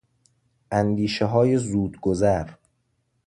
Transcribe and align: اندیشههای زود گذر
اندیشههای 0.71 1.57
زود 1.57 1.97
گذر 2.01 2.53